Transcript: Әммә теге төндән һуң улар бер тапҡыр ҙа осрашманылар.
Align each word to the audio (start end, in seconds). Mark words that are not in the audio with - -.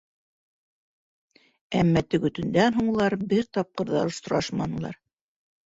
Әммә 1.83 2.03
теге 2.15 2.33
төндән 2.39 2.77
һуң 2.79 2.89
улар 2.95 3.19
бер 3.35 3.47
тапҡыр 3.61 3.95
ҙа 3.95 4.05
осрашманылар. 4.09 5.01